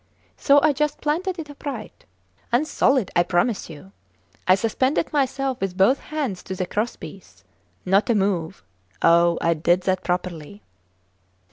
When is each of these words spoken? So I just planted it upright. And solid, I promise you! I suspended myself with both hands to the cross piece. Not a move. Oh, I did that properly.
So 0.35 0.59
I 0.63 0.73
just 0.73 0.99
planted 0.99 1.37
it 1.37 1.47
upright. 1.47 2.05
And 2.51 2.67
solid, 2.67 3.11
I 3.15 3.21
promise 3.21 3.69
you! 3.69 3.91
I 4.47 4.55
suspended 4.55 5.13
myself 5.13 5.61
with 5.61 5.77
both 5.77 5.99
hands 5.99 6.41
to 6.45 6.55
the 6.55 6.65
cross 6.65 6.95
piece. 6.95 7.43
Not 7.85 8.09
a 8.09 8.15
move. 8.15 8.63
Oh, 9.03 9.37
I 9.41 9.53
did 9.53 9.81
that 9.81 10.03
properly. 10.03 10.63